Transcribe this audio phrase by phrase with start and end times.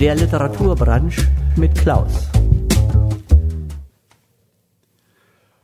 [0.00, 2.28] Der Literaturbranche mit Klaus.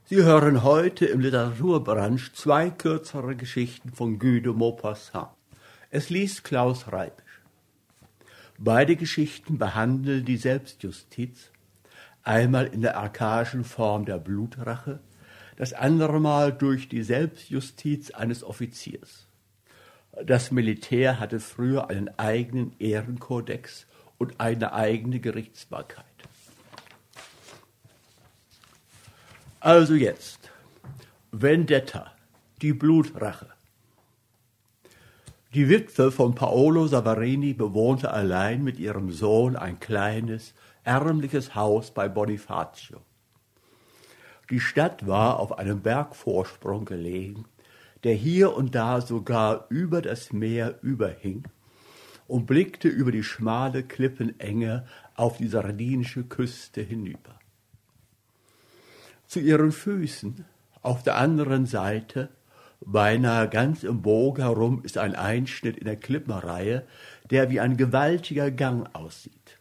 [0.05, 5.31] Sie hören heute im Literaturbranche zwei kürzere Geschichten von Guy de Maupassant.
[5.91, 7.43] Es liest Klaus Reibisch.
[8.57, 11.51] Beide Geschichten behandeln die Selbstjustiz,
[12.23, 15.01] einmal in der archaischen Form der Blutrache,
[15.57, 19.27] das andere Mal durch die Selbstjustiz eines Offiziers.
[20.25, 23.87] Das Militär hatte früher einen eigenen Ehrenkodex
[24.21, 26.05] und eine eigene Gerichtsbarkeit.
[29.61, 30.51] Also jetzt,
[31.33, 32.13] Vendetta,
[32.61, 33.49] die Blutrache.
[35.55, 42.09] Die Witwe von Paolo Savarini bewohnte allein mit ihrem Sohn ein kleines, ärmliches Haus bei
[42.09, 43.01] Bonifacio.
[44.51, 47.47] Die Stadt war auf einem Bergvorsprung gelegen,
[48.05, 51.45] der hier und da sogar über das Meer überhing
[52.31, 57.41] und blickte über die schmale Klippenenge auf die sardinische Küste hinüber.
[59.27, 60.45] Zu ihren Füßen,
[60.81, 62.29] auf der anderen Seite,
[62.81, 66.87] beinahe ganz im Bogen herum, ist ein Einschnitt in der Klippenreihe,
[67.31, 69.59] der wie ein gewaltiger Gang aussieht.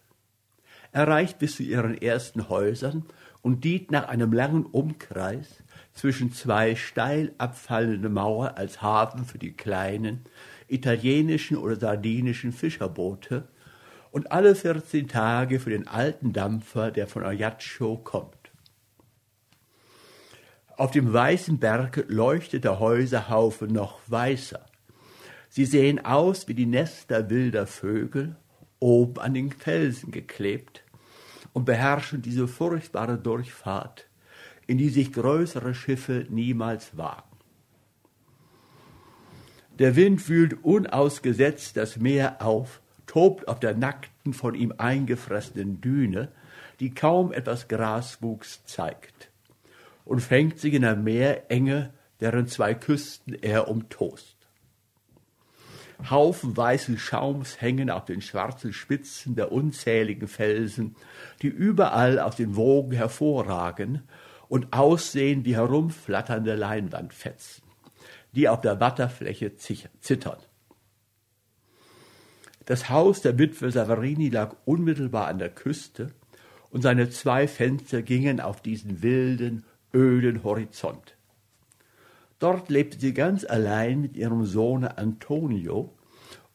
[0.92, 3.04] Er reicht bis zu ihren ersten Häusern
[3.42, 9.54] und dient nach einem langen Umkreis zwischen zwei steil abfallenden Mauern als Hafen für die
[9.54, 10.24] kleinen,
[10.70, 13.48] italienischen oder sardinischen Fischerboote
[14.12, 18.36] und alle 14 Tage für den alten Dampfer, der von Ajaccio kommt.
[20.78, 24.66] Auf dem weißen Berg leuchtet der Häuserhaufen noch weißer.
[25.50, 28.38] Sie sehen aus wie die Nester wilder Vögel,
[28.80, 30.84] oben an den Felsen geklebt,
[31.52, 34.08] und beherrschen diese furchtbare Durchfahrt,
[34.68, 37.39] in die sich größere Schiffe niemals wagen.
[39.80, 46.34] Der Wind wühlt unausgesetzt das Meer auf, tobt auf der nackten, von ihm eingefressenen Düne,
[46.82, 49.32] die kaum etwas Graswuchs zeigt,
[50.04, 54.36] und fängt sich in der Meerenge, deren zwei Küsten er umtost.
[56.10, 60.96] Haufen weißen Schaums hängen auf den schwarzen Spitzen der unzähligen Felsen,
[61.42, 64.04] die überall aus den Wogen hervorragen
[64.50, 67.69] und aussehen wie herumflatternde Leinwandfetzen
[68.34, 70.40] die auf der Wasserfläche zittern.
[72.66, 76.14] Das Haus der Witwe Savarini lag unmittelbar an der Küste
[76.70, 81.16] und seine zwei Fenster gingen auf diesen wilden, öden Horizont.
[82.38, 85.94] Dort lebte sie ganz allein mit ihrem Sohne Antonio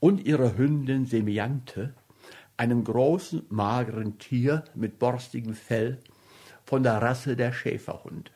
[0.00, 1.94] und ihrer Hündin Semiante,
[2.56, 5.98] einem großen, mageren Tier mit borstigem Fell
[6.64, 8.30] von der Rasse der Schäferhunde.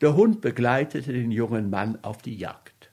[0.00, 2.90] Der Hund begleitete den jungen Mann auf die Jagd.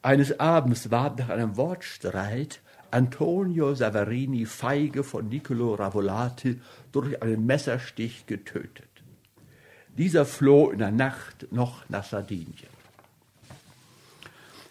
[0.00, 6.60] Eines Abends ward nach einem Wortstreit Antonio Savarini feige von Niccolo Ravolati
[6.92, 8.88] durch einen Messerstich getötet.
[9.98, 12.76] Dieser floh in der Nacht noch nach Sardinien.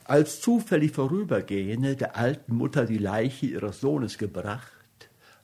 [0.05, 4.71] Als zufällig Vorübergehende der alten Mutter die Leiche ihres Sohnes gebracht,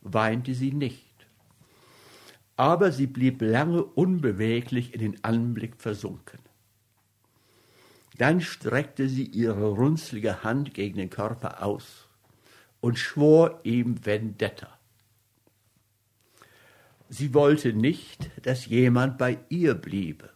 [0.02, 1.11] weinte sie nicht
[2.62, 6.38] aber sie blieb lange unbeweglich in den Anblick versunken.
[8.20, 12.08] Dann streckte sie ihre runzlige Hand gegen den Körper aus
[12.80, 14.78] und schwor ihm Vendetta.
[17.10, 20.30] Sie wollte nicht, dass jemand bei ihr bliebe,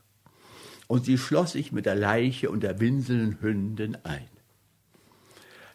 [0.88, 4.30] und sie schloss sich mit der Leiche und der winselnden Hündin ein.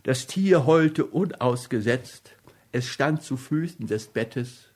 [0.02, 2.34] Das Tier heulte unausgesetzt,
[2.72, 4.69] es stand zu Füßen des Bettes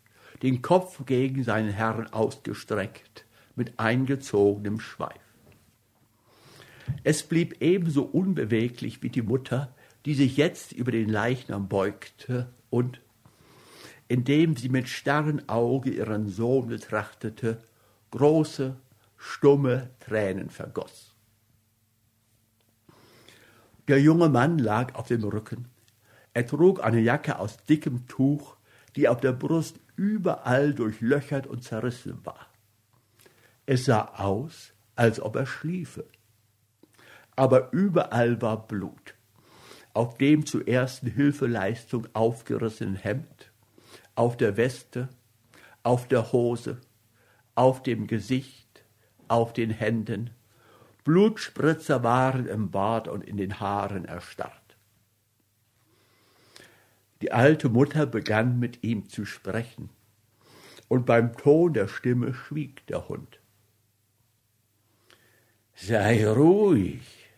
[0.44, 3.24] den Kopf gegen seinen Herrn ausgestreckt,
[3.56, 5.18] mit eingezogenem Schweif.
[7.02, 9.74] Es blieb ebenso unbeweglich wie die Mutter,
[10.04, 13.00] die sich jetzt über den Leichnam beugte und,
[14.06, 17.64] indem sie mit starren Auge ihren Sohn betrachtete,
[18.10, 18.76] große,
[19.16, 21.14] stumme Tränen vergoß.
[23.88, 25.70] Der junge Mann lag auf dem Rücken.
[26.34, 28.56] Er trug eine Jacke aus dickem Tuch,
[28.94, 32.46] die auf der Brust überall durchlöchert und zerrissen war.
[33.66, 36.04] Es sah aus, als ob er schliefe.
[37.36, 39.14] Aber überall war Blut.
[39.92, 43.52] Auf dem zur ersten Hilfeleistung aufgerissenen Hemd,
[44.14, 45.08] auf der Weste,
[45.82, 46.80] auf der Hose,
[47.54, 48.84] auf dem Gesicht,
[49.28, 50.30] auf den Händen.
[51.04, 54.63] Blutspritzer waren im Bart und in den Haaren erstarrt.
[57.24, 59.88] Die alte Mutter begann mit ihm zu sprechen,
[60.88, 63.40] und beim Ton der Stimme schwieg der Hund.
[65.74, 67.30] Sei ruhig,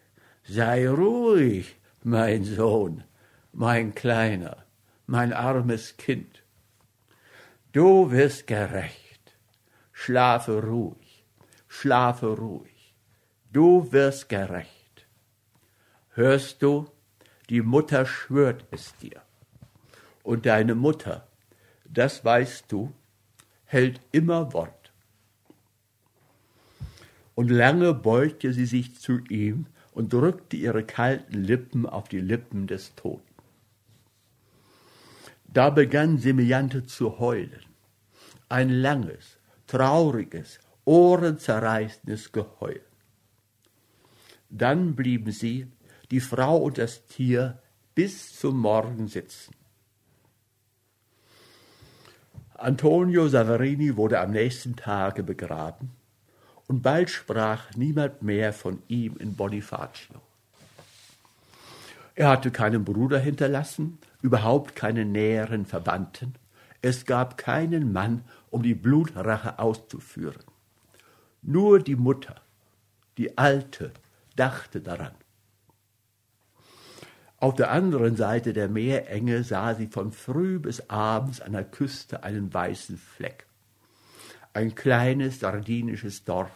[0.43, 3.05] sei ruhig, mein Sohn,
[3.53, 4.65] mein Kleiner,
[5.07, 6.43] mein armes Kind,
[7.71, 9.39] du wirst gerecht,
[9.93, 11.25] schlafe ruhig,
[11.69, 12.97] schlafe ruhig,
[13.53, 15.07] du wirst gerecht.
[16.11, 16.91] Hörst du,
[17.49, 19.23] die Mutter schwört es dir.
[20.27, 21.29] Und deine Mutter,
[21.85, 22.93] das weißt du,
[23.65, 24.93] hält immer Wort.
[27.37, 32.67] Und lange beugte sie sich zu ihm und drückte ihre kalten Lippen auf die Lippen
[32.67, 33.23] des Toten.
[35.45, 37.65] Da begann Semejante zu heulen.
[38.49, 39.39] Ein langes,
[39.69, 42.81] trauriges, ohrenzerreißendes Geheul.
[44.51, 45.69] Dann blieben sie,
[46.11, 47.63] die Frau und das Tier,
[47.95, 49.55] bis zum Morgen sitzen.
[52.59, 55.91] Antonio Saverini wurde am nächsten Tage begraben
[56.69, 60.23] und bald sprach niemand mehr von ihm in Bonifacio.
[62.15, 66.35] Er hatte keinen Bruder hinterlassen, überhaupt keine näheren Verwandten.
[66.81, 70.45] Es gab keinen Mann, um die Blutrache auszuführen.
[71.43, 72.37] Nur die Mutter,
[73.19, 73.93] die Alte,
[74.35, 75.13] dachte daran.
[77.47, 82.25] Auf der anderen Seite der Meerenge sah sie von früh bis abends an der Küste
[82.25, 83.47] einen weißen Fleck.
[84.53, 86.51] Ein kleines sardinisches Dorf,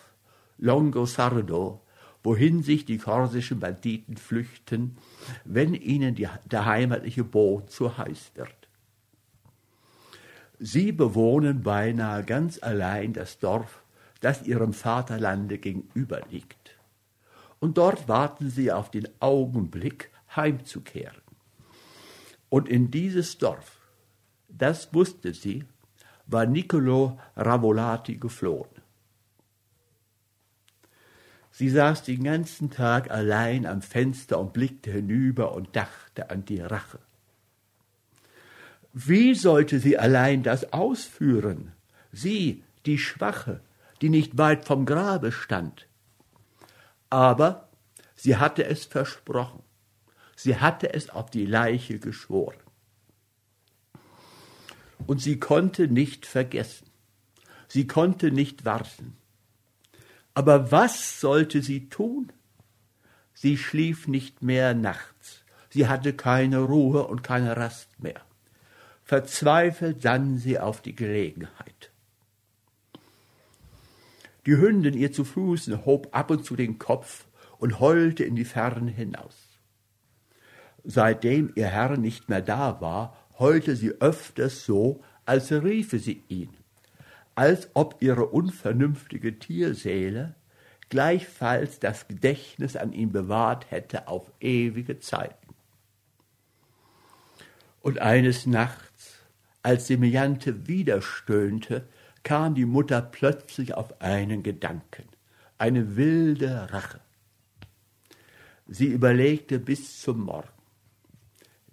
[0.58, 1.86] Longo Sardo,
[2.24, 4.96] wohin sich die korsischen Banditen flüchten,
[5.44, 8.68] wenn ihnen die, der heimatliche Boot zu heiß wird.
[10.58, 13.84] Sie bewohnen beinahe ganz allein das Dorf,
[14.20, 16.76] das ihrem Vaterlande gegenüber liegt.
[17.60, 21.22] Und dort warten sie auf den Augenblick, heimzukehren.
[22.48, 23.78] Und in dieses Dorf,
[24.48, 25.64] das wusste sie,
[26.26, 28.70] war Niccolo Ravolati geflohen.
[31.50, 36.60] Sie saß den ganzen Tag allein am Fenster und blickte hinüber und dachte an die
[36.60, 37.00] Rache.
[38.92, 41.72] Wie sollte sie allein das ausführen?
[42.12, 43.60] Sie, die Schwache,
[44.00, 45.86] die nicht weit vom Grabe stand.
[47.08, 47.68] Aber
[48.14, 49.62] sie hatte es versprochen.
[50.42, 52.56] Sie hatte es auf die Leiche geschworen.
[55.06, 56.86] Und sie konnte nicht vergessen.
[57.68, 59.18] Sie konnte nicht warten.
[60.32, 62.32] Aber was sollte sie tun?
[63.34, 65.44] Sie schlief nicht mehr nachts.
[65.68, 68.22] Sie hatte keine Ruhe und keine Rast mehr.
[69.04, 71.90] Verzweifelt sann sie auf die Gelegenheit.
[74.46, 77.26] Die Hündin ihr zu Füßen hob ab und zu den Kopf
[77.58, 79.49] und heulte in die Ferne hinaus.
[80.84, 86.50] Seitdem ihr Herr nicht mehr da war, heulte sie öfters so, als riefe sie ihn,
[87.34, 90.34] als ob ihre unvernünftige Tierseele
[90.88, 95.54] gleichfalls das Gedächtnis an ihn bewahrt hätte auf ewige Zeiten.
[97.80, 99.14] Und eines Nachts,
[99.62, 101.86] als Semejante wieder stöhnte,
[102.22, 105.08] kam die Mutter plötzlich auf einen Gedanken,
[105.58, 107.00] eine wilde Rache.
[108.66, 110.59] Sie überlegte bis zum Morgen.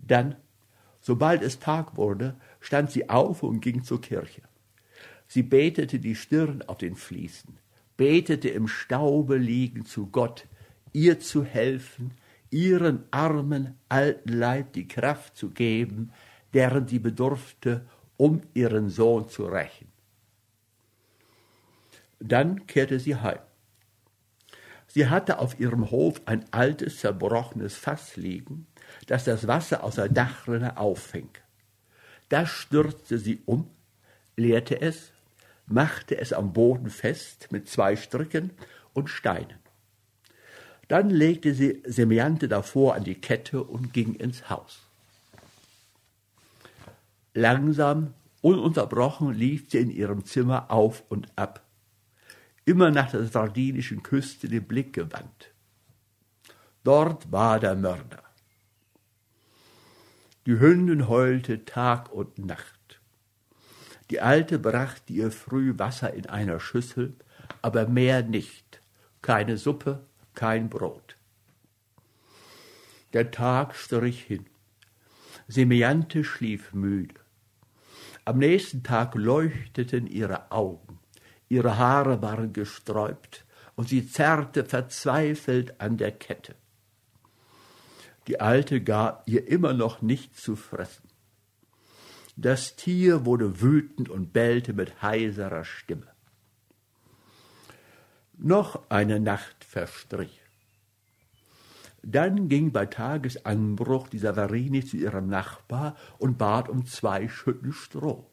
[0.07, 0.35] Dann,
[1.01, 4.41] sobald es Tag wurde, stand sie auf und ging zur Kirche.
[5.27, 7.59] Sie betete die Stirn auf den Fliesen,
[7.97, 10.47] betete im Staube liegen zu Gott,
[10.93, 12.11] ihr zu helfen,
[12.49, 16.11] ihren armen alten Leib die Kraft zu geben,
[16.53, 17.85] deren sie bedurfte,
[18.15, 19.91] um ihren Sohn zu rächen.
[22.19, 23.39] Dann kehrte sie heim.
[24.87, 28.65] Sie hatte auf ihrem Hof ein altes, zerbrochenes Fass liegen,
[29.07, 31.29] das das Wasser aus der Dachrinne auffing.
[32.29, 33.69] Da stürzte sie um,
[34.35, 35.11] leerte es,
[35.65, 38.51] machte es am Boden fest mit zwei Stricken
[38.93, 39.59] und Steinen.
[40.87, 44.83] Dann legte sie Semejante davor an die Kette und ging ins Haus.
[47.33, 51.61] Langsam, ununterbrochen lief sie in ihrem Zimmer auf und ab,
[52.65, 55.51] immer nach der sardinischen Küste den Blick gewandt.
[56.83, 58.26] Dort war der Mörder.
[60.47, 63.01] Die Hündin heulte Tag und Nacht.
[64.09, 67.17] Die Alte brachte ihr früh Wasser in einer Schüssel,
[67.61, 68.81] aber mehr nicht,
[69.21, 71.17] keine Suppe, kein Brot.
[73.11, 74.45] Der Tag strich hin.
[75.49, 77.15] Semejante schlief müde.
[78.23, 80.99] Am nächsten Tag leuchteten ihre Augen.
[81.49, 83.43] Ihre Haare waren gesträubt
[83.75, 86.55] und sie zerrte verzweifelt an der Kette.
[88.27, 91.07] Die Alte gab ihr immer noch nichts zu fressen.
[92.35, 96.07] Das Tier wurde wütend und bellte mit heiserer Stimme.
[98.37, 100.41] Noch eine Nacht verstrich.
[102.03, 108.29] Dann ging bei Tagesanbruch die Savarini zu ihrem Nachbar und bat um zwei Schütten Stroh.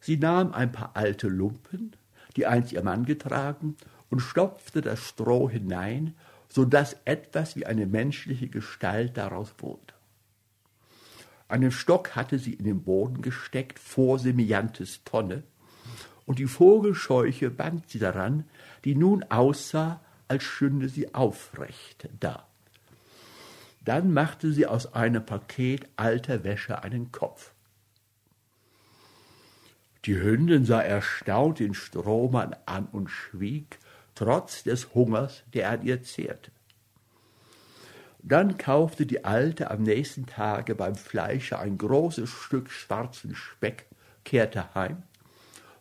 [0.00, 1.94] Sie nahm ein paar alte Lumpen,
[2.36, 3.76] die einst ihr Mann getragen,
[4.10, 6.16] und stopfte das Stroh hinein,
[6.48, 9.94] so dass etwas wie eine menschliche Gestalt daraus wurde.
[11.48, 15.42] Einen Stock hatte sie in den Boden gesteckt, vor Semiantes Tonne,
[16.26, 18.44] und die Vogelscheuche band sie daran,
[18.84, 22.46] die nun aussah, als stünde sie aufrecht da.
[23.82, 27.52] Dann machte sie aus einem Paket alter Wäsche einen Kopf.
[30.04, 33.78] Die Hündin sah erstaunt den Strohmann an und schwieg,
[34.18, 36.50] trotz des Hungers, der an ihr zehrte.
[38.20, 43.86] Dann kaufte die Alte am nächsten Tage beim Fleischer ein großes Stück schwarzen Speck,
[44.24, 45.04] kehrte heim,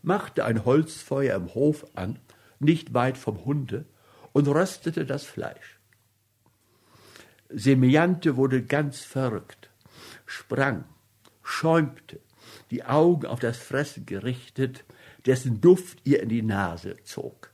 [0.03, 2.19] machte ein Holzfeuer im Hof an,
[2.59, 3.85] nicht weit vom Hunde,
[4.33, 5.79] und röstete das Fleisch.
[7.49, 9.71] Semejante wurde ganz verrückt,
[10.27, 10.83] sprang,
[11.41, 12.19] schäumte,
[12.69, 14.85] die Augen auf das Fressen gerichtet,
[15.25, 17.51] dessen Duft ihr in die Nase zog.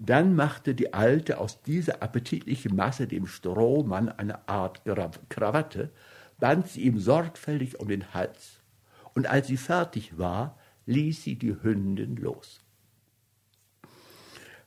[0.00, 4.82] Dann machte die Alte aus dieser appetitlichen Masse dem Strohmann eine Art
[5.28, 5.90] Krawatte,
[6.38, 8.60] band sie ihm sorgfältig um den Hals,
[9.14, 12.60] und als sie fertig war, ließ sie die Hündin los.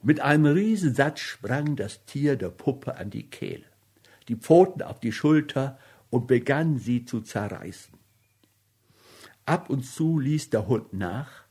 [0.04, 3.66] Mit einem Riesensatz sprang das Tier der Puppe an die Kehle,
[4.28, 7.94] die Pfoten auf die Schulter und begann sie zu zerreißen.
[9.46, 11.46] Ab und zu ließ der Hund nach,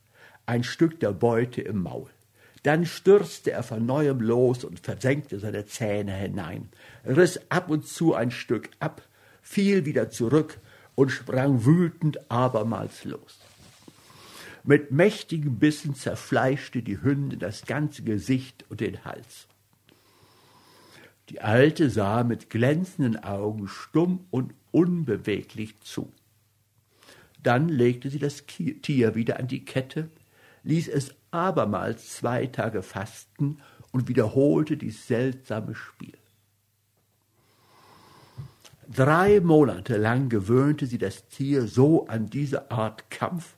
[0.44, 2.10] ein Stück der Beute im Maul.
[2.62, 6.68] Dann stürzte er von neuem los und versenkte seine Zähne hinein,
[7.06, 9.02] riss ab und zu ein Stück ab,
[9.40, 10.58] fiel wieder zurück
[10.94, 13.38] und sprang wütend abermals los.
[14.62, 19.46] Mit mächtigen Bissen zerfleischte die Hündin das ganze Gesicht und den Hals.
[21.30, 26.12] Die Alte sah mit glänzenden Augen stumm und unbeweglich zu.
[27.42, 30.10] Dann legte sie das Tier wieder an die Kette,
[30.64, 33.58] ließ es abermals zwei Tage fasten
[33.92, 36.16] und wiederholte dies seltsame Spiel.
[38.88, 43.56] Drei Monate lang gewöhnte sie das Tier so an diese Art Kampf,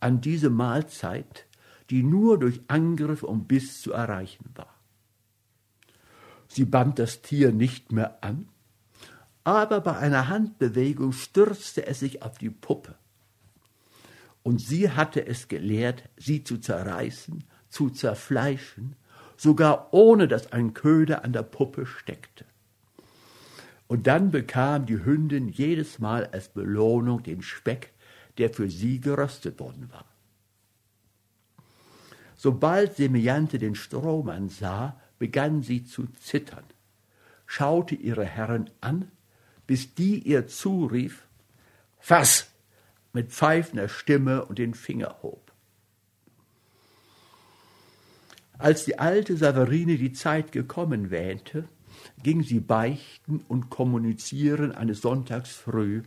[0.00, 1.46] an diese Mahlzeit,
[1.88, 4.74] die nur durch Angriff und Biss zu erreichen war.
[6.48, 8.48] Sie band das Tier nicht mehr an,
[9.44, 12.96] aber bei einer Handbewegung stürzte es sich auf die Puppe
[14.46, 18.94] und sie hatte es gelehrt, sie zu zerreißen, zu zerfleischen,
[19.36, 22.44] sogar ohne dass ein Köder an der Puppe steckte.
[23.88, 27.92] Und dann bekam die Hündin jedes Mal als Belohnung den Speck,
[28.38, 30.04] der für sie geröstet worden war.
[32.36, 36.62] Sobald Semejante den Strohmann sah, begann sie zu zittern,
[37.46, 39.10] schaute ihre Herren an,
[39.66, 41.26] bis die ihr zurief,
[41.98, 42.48] Fass,
[43.16, 45.50] mit pfeifender Stimme und den Finger hob.
[48.58, 51.64] Als die alte Saverine die Zeit gekommen wähnte,
[52.22, 56.02] ging sie beichten und kommunizieren eines Sonntags früh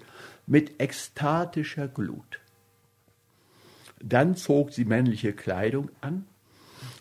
[0.46, 2.42] mit ekstatischer Glut.
[4.00, 6.28] Dann zog sie männliche Kleidung an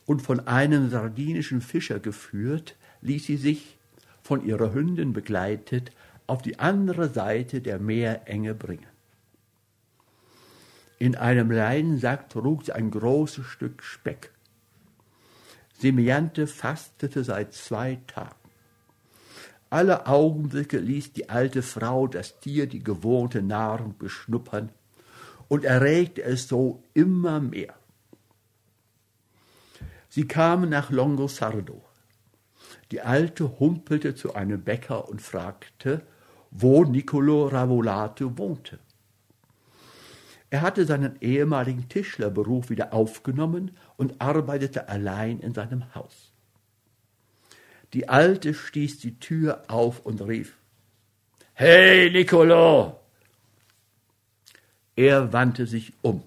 [0.06, 3.76] und von einem sardinischen Fischer geführt, ließ sie sich,
[4.22, 5.92] von ihrer Hündin begleitet,
[6.26, 8.97] auf die andere Seite der Meerenge bringen.
[10.98, 14.32] In einem Leinensack trug sie ein großes Stück Speck.
[15.78, 18.34] Semiante fastete seit zwei Tagen.
[19.70, 24.72] Alle Augenblicke ließ die alte Frau das Tier die gewohnte Nahrung beschnuppern
[25.46, 27.74] und erregte es so immer mehr.
[30.08, 31.84] Sie kamen nach Longosardo.
[32.90, 36.02] Die Alte humpelte zu einem Bäcker und fragte,
[36.50, 38.78] wo Niccolo Ravolate wohnte.
[40.50, 46.32] Er hatte seinen ehemaligen Tischlerberuf wieder aufgenommen und arbeitete allein in seinem Haus.
[47.92, 50.56] Die Alte stieß die Tür auf und rief,
[51.54, 53.00] Hey, Nicolo!
[54.94, 56.22] Er wandte sich um.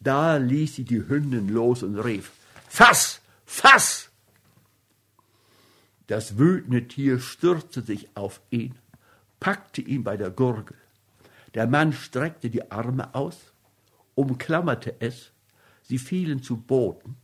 [0.00, 2.32] Da ließ sie die Hündin los und rief,
[2.68, 3.20] Fass!
[3.46, 4.10] Fass!
[6.06, 8.74] Das wütende Tier stürzte sich auf ihn,
[9.40, 10.76] packte ihn bei der Gurgel.
[11.54, 13.52] Der Mann streckte die Arme aus,
[14.14, 15.32] umklammerte es,
[15.82, 17.16] sie fielen zu Boden.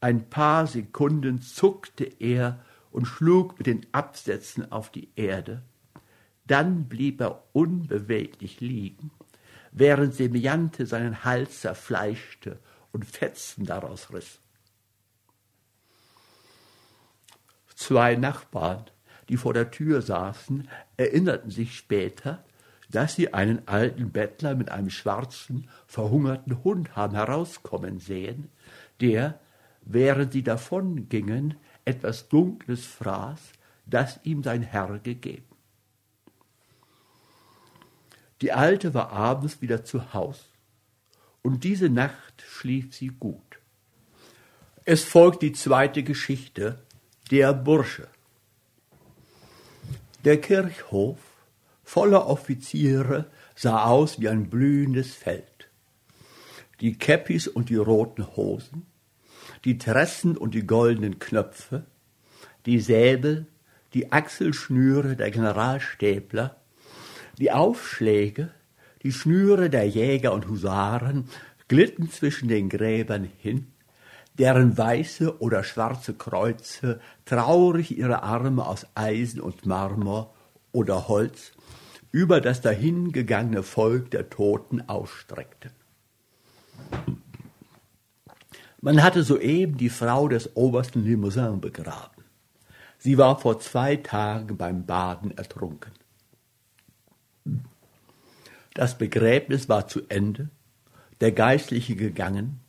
[0.00, 5.62] Ein paar Sekunden zuckte er und schlug mit den Absätzen auf die Erde.
[6.46, 9.10] Dann blieb er unbeweglich liegen,
[9.72, 12.58] während Semejante seinen Hals zerfleischte
[12.92, 14.40] und Fetzen daraus riss.
[17.74, 18.86] Zwei Nachbarn,
[19.28, 22.42] die vor der Tür saßen, erinnerten sich später,
[22.88, 28.50] dass sie einen alten Bettler mit einem schwarzen, verhungerten Hund haben herauskommen sehen,
[29.00, 29.40] der,
[29.82, 33.40] während sie davongingen, etwas Dunkles fraß,
[33.86, 35.44] das ihm sein Herr gegeben.
[38.42, 40.50] Die Alte war abends wieder zu Haus,
[41.42, 43.40] und diese Nacht schlief sie gut.
[44.84, 46.82] Es folgt die zweite Geschichte,
[47.30, 48.08] der Bursche.
[50.24, 51.18] Der Kirchhof,
[51.86, 55.70] voller Offiziere, sah aus wie ein blühendes Feld.
[56.80, 58.84] Die Käppis und die roten Hosen,
[59.64, 61.86] die Tressen und die goldenen Knöpfe,
[62.66, 63.46] die Säbel,
[63.94, 66.56] die Achselschnüre der Generalstäbler,
[67.38, 68.50] die Aufschläge,
[69.04, 71.28] die Schnüre der Jäger und Husaren
[71.68, 73.68] glitten zwischen den Gräbern hin,
[74.34, 80.35] deren weiße oder schwarze Kreuze traurig ihre Arme aus Eisen und Marmor
[80.76, 81.52] oder Holz
[82.12, 85.70] über das dahingegangene Volk der Toten ausstreckten.
[88.82, 92.24] Man hatte soeben die Frau des obersten Limousin begraben.
[92.98, 95.92] Sie war vor zwei Tagen beim Baden ertrunken.
[98.74, 100.50] Das Begräbnis war zu Ende,
[101.22, 102.60] der Geistliche gegangen,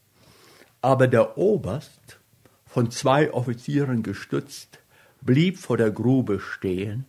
[0.82, 2.20] aber der Oberst,
[2.66, 4.80] von zwei Offizieren gestützt,
[5.22, 7.06] blieb vor der Grube stehen,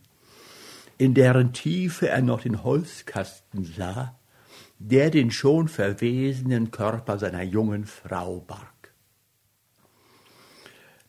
[0.99, 4.19] in deren Tiefe er noch den Holzkasten sah,
[4.79, 8.93] der den schon verwesenen Körper seiner jungen Frau barg.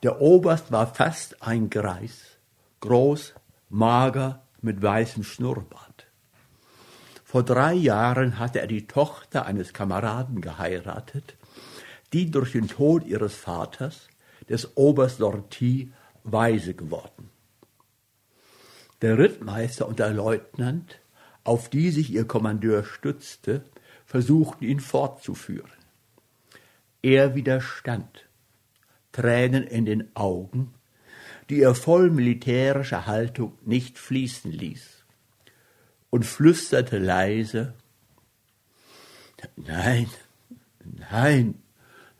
[0.05, 2.39] Der Oberst war fast ein Greis,
[2.79, 3.35] groß,
[3.69, 6.07] mager, mit weißem Schnurrbart.
[7.25, 11.37] Vor drei Jahren hatte er die Tochter eines Kameraden geheiratet,
[12.13, 14.09] die durch den Tod ihres Vaters,
[14.49, 15.93] des Oberst Lortie,
[16.23, 17.31] weise geworden.
[19.03, 21.01] Der Rittmeister und der Leutnant,
[21.45, 23.65] auf die sich ihr Kommandeur stützte,
[24.05, 25.71] versuchten ihn fortzuführen.
[27.03, 28.27] Er widerstand,
[29.13, 30.75] Tränen in den Augen,
[31.49, 35.05] die er voll militärischer Haltung nicht fließen ließ,
[36.11, 37.75] und flüsterte leise
[39.57, 40.09] Nein,
[41.11, 41.63] nein,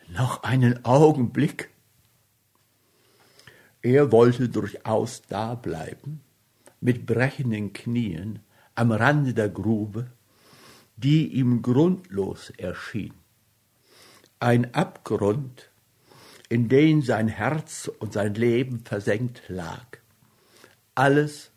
[0.09, 1.71] noch einen Augenblick.
[3.83, 6.21] Er wollte durchaus dableiben,
[6.81, 8.41] mit brechenden Knien
[8.75, 10.11] am Rande der Grube,
[10.97, 13.15] die ihm grundlos erschien.
[14.39, 15.71] Ein Abgrund,
[16.49, 19.99] in den sein Herz und sein Leben versenkt lag.
[20.95, 21.51] Alles,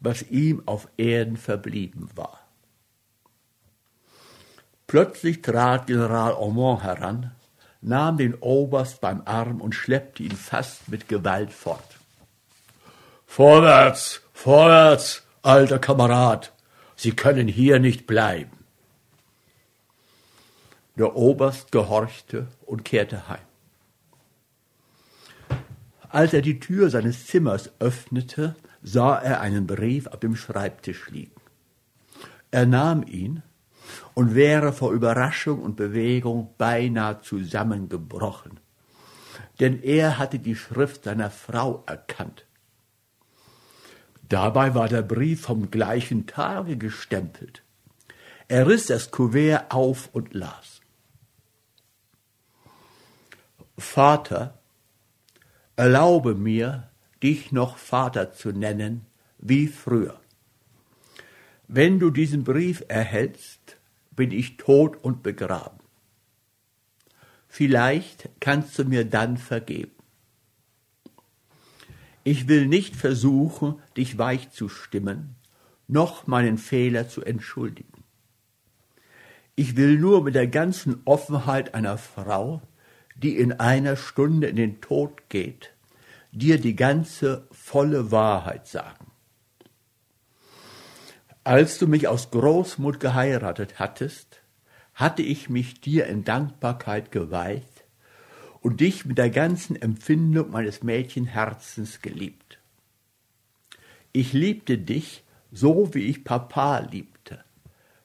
[0.00, 2.40] was ihm auf Erden verblieben war.
[4.86, 7.32] Plötzlich trat General Aumont heran
[7.82, 11.98] nahm den Oberst beim Arm und schleppte ihn fast mit Gewalt fort.
[13.26, 16.52] Vorwärts, vorwärts, alter Kamerad,
[16.96, 18.58] Sie können hier nicht bleiben.
[20.96, 23.46] Der Oberst gehorchte und kehrte heim.
[26.08, 31.40] Als er die Tür seines Zimmers öffnete, sah er einen Brief auf dem Schreibtisch liegen.
[32.50, 33.44] Er nahm ihn
[34.14, 38.58] und wäre vor Überraschung und Bewegung beinahe zusammengebrochen.
[39.60, 42.44] Denn er hatte die Schrift seiner Frau erkannt.
[44.32, 47.62] Dabei war der Brief vom gleichen Tage gestempelt.
[48.48, 50.80] Er riss das Kuvert auf und las.
[53.76, 54.58] Vater,
[55.76, 56.88] erlaube mir,
[57.22, 59.04] dich noch Vater zu nennen,
[59.36, 60.18] wie früher.
[61.68, 63.76] Wenn du diesen Brief erhältst,
[64.12, 65.80] bin ich tot und begraben.
[67.48, 70.01] Vielleicht kannst du mir dann vergeben.
[72.24, 75.36] Ich will nicht versuchen, dich weich zu stimmen,
[75.88, 78.04] noch meinen Fehler zu entschuldigen.
[79.56, 82.62] Ich will nur mit der ganzen Offenheit einer Frau,
[83.16, 85.72] die in einer Stunde in den Tod geht,
[86.30, 89.10] dir die ganze volle Wahrheit sagen.
[91.44, 94.42] Als du mich aus Großmut geheiratet hattest,
[94.94, 97.71] hatte ich mich dir in Dankbarkeit geweiht
[98.62, 102.58] und dich mit der ganzen Empfindung meines Mädchenherzens geliebt.
[104.12, 107.44] Ich liebte dich so, wie ich Papa liebte,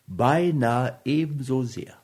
[0.08, 1.96] beinahe ebenso sehr.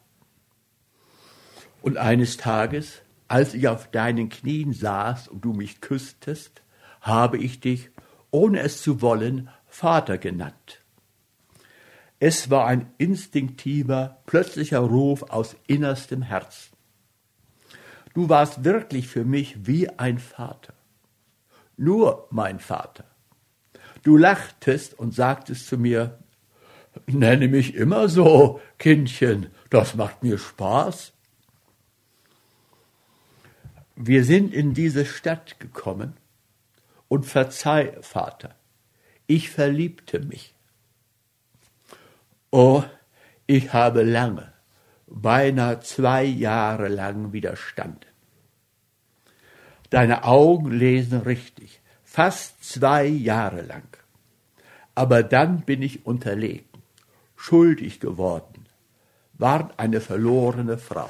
[1.81, 6.61] Und eines Tages, als ich auf deinen Knien saß und du mich küsstest,
[7.01, 7.89] habe ich dich,
[8.31, 10.79] ohne es zu wollen, Vater genannt.
[12.19, 16.72] Es war ein instinktiver, plötzlicher Ruf aus innerstem Herzen.
[18.13, 20.73] Du warst wirklich für mich wie ein Vater.
[21.77, 23.05] Nur mein Vater.
[24.03, 26.19] Du lachtest und sagtest zu mir,
[27.07, 31.13] nenne mich immer so, Kindchen, das macht mir Spaß.
[33.95, 36.13] Wir sind in diese Stadt gekommen
[37.07, 38.55] und verzeih, Vater,
[39.27, 40.53] ich verliebte mich.
[42.51, 42.83] Oh,
[43.47, 44.52] ich habe lange,
[45.13, 48.09] beinahe zwei Jahre lang widerstanden.
[49.89, 53.87] Deine Augen lesen richtig, fast zwei Jahre lang.
[54.95, 56.67] Aber dann bin ich unterlegen,
[57.35, 58.65] schuldig geworden,
[59.33, 61.09] ward eine verlorene Frau.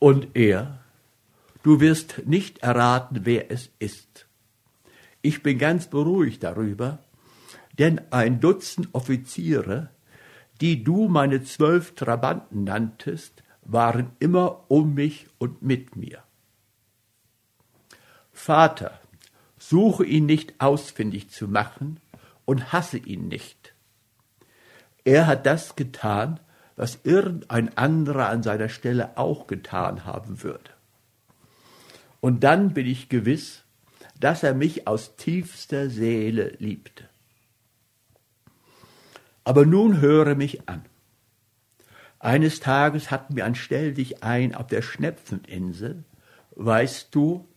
[0.00, 0.78] Und er,
[1.62, 4.26] du wirst nicht erraten, wer es ist.
[5.22, 6.98] Ich bin ganz beruhigt darüber,
[7.78, 9.90] denn ein Dutzend Offiziere,
[10.60, 16.22] die du meine zwölf Trabanten nanntest, waren immer um mich und mit mir.
[18.32, 18.98] Vater,
[19.58, 22.00] suche ihn nicht ausfindig zu machen
[22.44, 23.74] und hasse ihn nicht.
[25.04, 26.40] Er hat das getan,
[26.76, 30.70] was irgendein anderer an seiner Stelle auch getan haben würde.
[32.20, 33.64] Und dann bin ich gewiss,
[34.18, 37.09] dass er mich aus tiefster Seele liebte.
[39.44, 40.84] Aber nun höre mich an.
[42.18, 46.04] Eines Tages hatten wir ein Stell dich ein auf der Schnepfeninsel,
[46.56, 47.48] weißt du,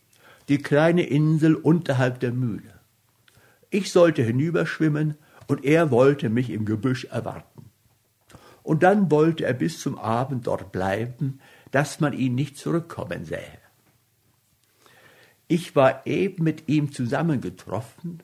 [0.47, 2.79] die kleine Insel unterhalb der Mühle.
[3.69, 5.15] Ich sollte hinüberschwimmen
[5.47, 7.69] und er wollte mich im Gebüsch erwarten.
[8.61, 11.39] Und dann wollte er bis zum Abend dort bleiben,
[11.71, 13.59] dass man ihn nicht zurückkommen sähe.
[15.47, 18.23] Ich war eben mit ihm zusammengetroffen,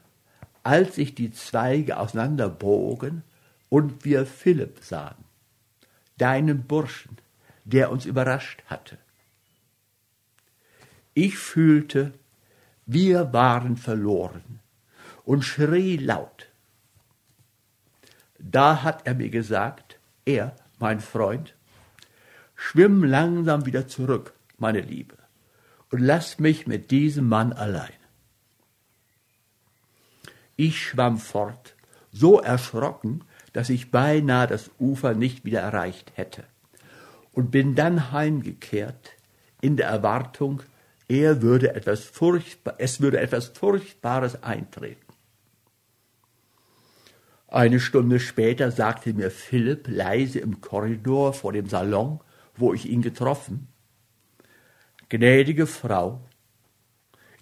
[0.64, 3.24] als sich die Zweige auseinanderbogen
[3.70, 5.24] und wir Philipp sahen,
[6.18, 7.18] deinen Burschen,
[7.64, 8.98] der uns überrascht hatte.
[11.14, 12.14] Ich fühlte,
[12.86, 14.60] wir waren verloren
[15.24, 16.50] und schrie laut.
[18.40, 21.56] Da hat er mir gesagt, er, mein Freund,
[22.56, 25.18] schwimm langsam wieder zurück, meine Liebe,
[25.92, 27.94] und lass mich mit diesem Mann allein.
[30.56, 31.76] Ich schwamm fort,
[32.12, 33.24] so erschrocken,
[33.60, 36.46] dass ich beinahe das Ufer nicht wieder erreicht hätte,
[37.34, 39.18] und bin dann heimgekehrt
[39.60, 40.64] in der Erwartung,
[41.10, 45.14] er würde etwas furchtbar, es würde etwas Furchtbares eintreten.
[47.50, 52.22] Eine Stunde später sagte mir Philipp leise im Korridor vor dem Salon,
[52.56, 53.68] wo ich ihn getroffen,
[55.10, 56.22] Gnädige Frau,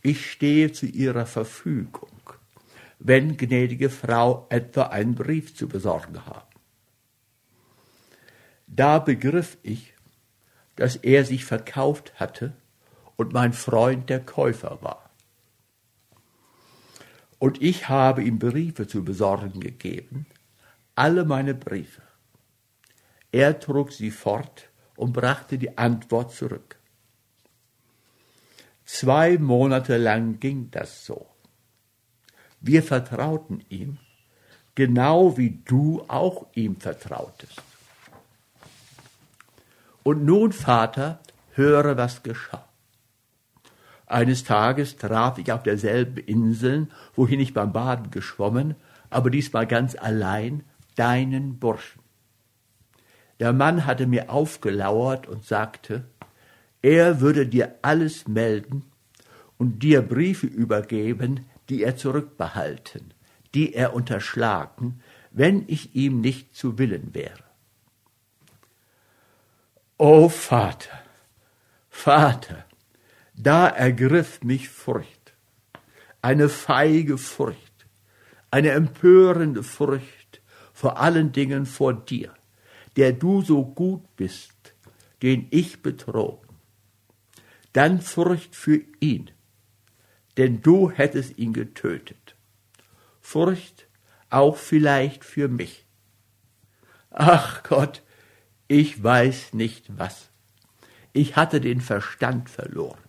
[0.01, 2.09] ich stehe zu Ihrer Verfügung,
[2.99, 6.47] wenn gnädige Frau etwa einen Brief zu besorgen haben.
[8.67, 9.93] Da begriff ich,
[10.75, 12.53] dass er sich verkauft hatte
[13.15, 15.09] und mein Freund der Käufer war.
[17.39, 20.25] Und ich habe ihm Briefe zu besorgen gegeben,
[20.95, 22.01] alle meine Briefe.
[23.31, 26.79] Er trug sie fort und brachte die Antwort zurück.
[28.85, 31.27] Zwei Monate lang ging das so.
[32.59, 33.97] Wir vertrauten ihm,
[34.75, 37.61] genau wie du auch ihm vertrautest.
[40.03, 41.19] Und nun, Vater,
[41.53, 42.67] höre, was geschah.
[44.05, 48.75] Eines Tages traf ich auf derselben Insel, wohin ich beim Baden geschwommen,
[49.09, 50.63] aber diesmal ganz allein,
[50.95, 52.01] deinen Burschen.
[53.39, 56.05] Der Mann hatte mir aufgelauert und sagte,
[56.81, 58.83] er würde dir alles melden
[59.57, 63.13] und dir Briefe übergeben, die er zurückbehalten,
[63.53, 65.01] die er unterschlagen,
[65.31, 67.43] wenn ich ihm nicht zu Willen wäre.
[69.97, 70.99] O Vater,
[71.89, 72.65] Vater,
[73.35, 75.33] da ergriff mich Furcht,
[76.21, 77.85] eine feige Furcht,
[78.51, 80.41] eine empörende Furcht
[80.73, 82.33] vor allen Dingen vor dir,
[82.95, 84.75] der du so gut bist,
[85.23, 86.47] den ich betrogen.
[87.73, 89.31] Dann Furcht für ihn,
[90.37, 92.35] denn du hättest ihn getötet.
[93.21, 93.87] Furcht
[94.29, 95.85] auch vielleicht für mich.
[97.09, 98.03] Ach Gott,
[98.67, 100.29] ich weiß nicht was.
[101.13, 102.99] Ich hatte den Verstand verloren.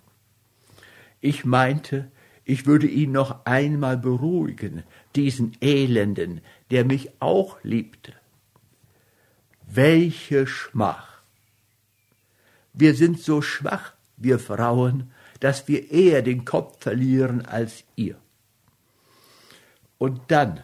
[1.21, 2.11] Ich meinte,
[2.45, 8.15] ich würde ihn noch einmal beruhigen, diesen Elenden, der mich auch liebte.
[9.67, 11.21] Welche Schmach!
[12.73, 18.17] Wir sind so schwach, wir Frauen, dass wir eher den Kopf verlieren als ihr.
[19.99, 20.61] Und dann,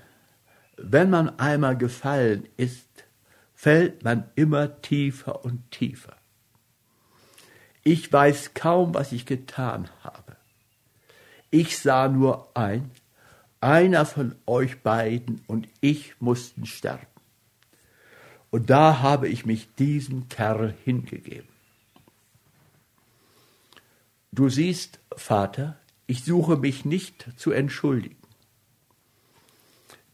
[0.77, 2.89] wenn man einmal gefallen ist,
[3.55, 6.17] fällt man immer tiefer und tiefer.
[7.83, 10.37] Ich weiß kaum, was ich getan habe.
[11.51, 12.91] Ich sah nur ein,
[13.61, 17.07] einer von euch beiden und ich mussten sterben.
[18.51, 21.54] Und da habe ich mich diesem Kerl hingegeben.
[24.35, 28.17] Du siehst, Vater, ich suche mich nicht zu entschuldigen.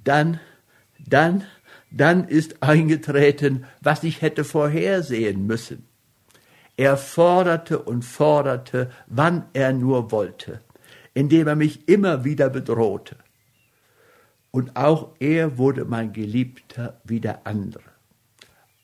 [0.05, 0.41] Dann,
[0.99, 1.45] dann,
[1.91, 5.89] dann ist eingetreten, was ich hätte vorhersehen müssen.
[6.77, 10.61] Er forderte und forderte, wann er nur wollte,
[11.15, 13.17] indem er mich immer wieder bedrohte.
[14.51, 17.91] Und auch er wurde mein Geliebter wie der andere.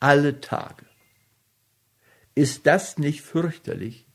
[0.01, 0.87] Alle Tage.
[2.35, 4.06] Ist das nicht fürchterlich?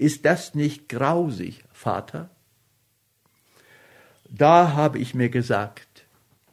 [0.00, 2.30] Ist das nicht grausig, Vater?
[4.30, 6.06] Da habe ich mir gesagt,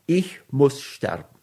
[0.06, 1.34] ich muss sterben.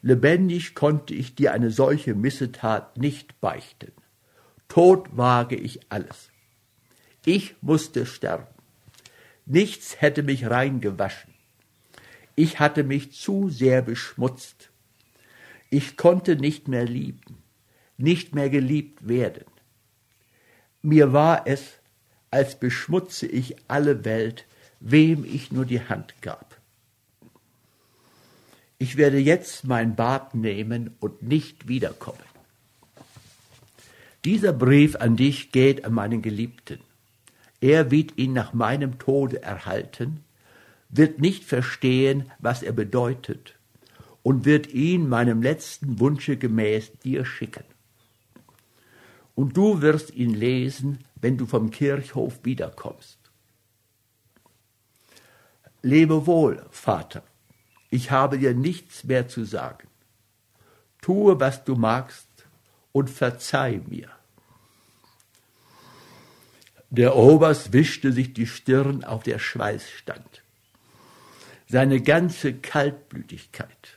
[0.00, 3.92] Lebendig konnte ich dir eine solche Missetat nicht beichten.
[4.68, 6.30] Tod wage ich alles.
[7.26, 8.46] Ich musste sterben.
[9.44, 11.34] Nichts hätte mich reingewaschen.
[12.36, 14.70] Ich hatte mich zu sehr beschmutzt.
[15.68, 17.42] Ich konnte nicht mehr lieben,
[17.98, 19.44] nicht mehr geliebt werden.
[20.82, 21.74] Mir war es,
[22.30, 24.46] als beschmutze ich alle Welt,
[24.80, 26.56] wem ich nur die Hand gab.
[28.78, 32.18] Ich werde jetzt mein Bad nehmen und nicht wiederkommen.
[34.24, 36.80] Dieser Brief an dich geht an meinen Geliebten.
[37.60, 40.24] Er wird ihn nach meinem Tode erhalten,
[40.88, 43.54] wird nicht verstehen, was er bedeutet,
[44.22, 47.64] und wird ihn meinem letzten Wunsche gemäß dir schicken
[49.34, 53.18] und du wirst ihn lesen, wenn du vom Kirchhof wiederkommst.
[55.82, 57.22] Lebe wohl, Vater,
[57.90, 59.88] ich habe dir nichts mehr zu sagen.
[61.00, 62.28] Tue, was du magst,
[62.92, 64.08] und verzeih mir.
[66.90, 70.42] Der Oberst wischte sich die Stirn, auf der Schweiß stand.
[71.68, 73.96] Seine ganze Kaltblütigkeit,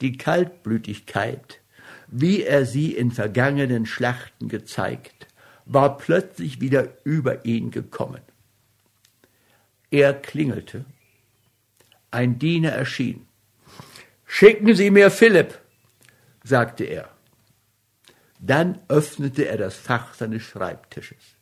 [0.00, 1.61] die Kaltblütigkeit,
[2.12, 5.26] wie er sie in vergangenen Schlachten gezeigt,
[5.64, 8.20] war plötzlich wieder über ihn gekommen.
[9.90, 10.84] Er klingelte.
[12.10, 13.26] Ein Diener erschien.
[14.26, 15.58] Schicken Sie mir Philipp,
[16.44, 17.08] sagte er.
[18.38, 21.36] Dann öffnete er das Fach seines Schreibtisches.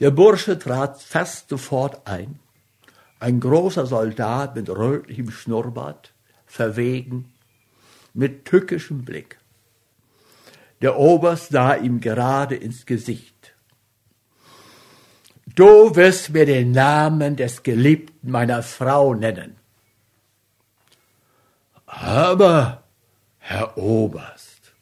[0.00, 2.38] Der Bursche trat fast sofort ein.
[3.20, 6.14] Ein großer Soldat mit rötlichem Schnurrbart,
[6.46, 7.33] verwegen,
[8.14, 9.38] mit tückischem Blick.
[10.80, 13.54] Der Oberst sah ihm gerade ins Gesicht.
[15.54, 19.56] Du wirst mir den Namen des Geliebten meiner Frau nennen.
[21.86, 22.82] Aber,
[23.38, 24.72] Herr Oberst,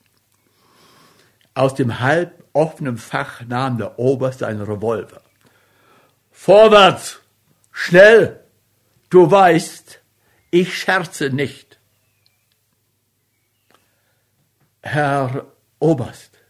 [1.55, 5.21] aus dem halb offenen Fach nahm der Oberst seinen Revolver.
[6.31, 7.21] Vorwärts!
[7.71, 8.40] Schnell!
[9.11, 10.01] Du weißt,
[10.51, 11.71] ich scherze nicht.
[14.85, 15.47] Herr
[15.79, 16.40] Oberst,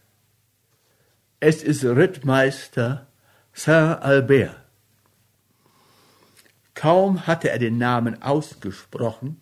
[1.39, 3.05] es ist Rittmeister
[3.53, 4.59] Saint Albert.
[6.73, 9.39] Kaum hatte er den Namen ausgesprochen,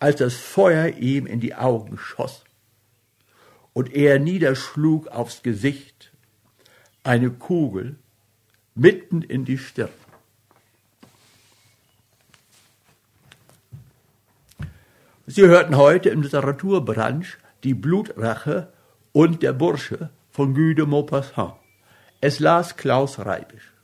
[0.00, 2.42] als das Feuer ihm in die Augen schoss
[3.72, 6.12] und er niederschlug aufs Gesicht
[7.04, 7.96] eine Kugel
[8.74, 9.88] mitten in die Stirn.
[15.28, 18.68] Sie hörten heute im Literaturbranche die Blutrache
[19.10, 21.54] und der Bursche von Guy de Maupassant.
[22.20, 23.75] Es las Klaus Reibisch.